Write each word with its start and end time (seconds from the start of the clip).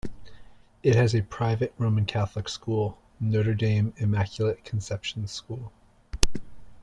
It 0.81 0.95
has 0.95 1.13
a 1.13 1.21
private 1.21 1.75
Roman 1.77 2.07
Catholic 2.07 2.49
school, 2.49 2.97
Notre 3.19 3.53
Dame-Immaculate 3.53 4.63
Conception 4.65 5.27
School. 5.27 5.71